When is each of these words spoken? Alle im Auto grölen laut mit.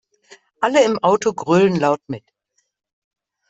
Alle 0.61 0.83
im 0.83 0.97
Auto 0.97 1.31
grölen 1.31 1.75
laut 1.75 2.01
mit. 2.07 2.23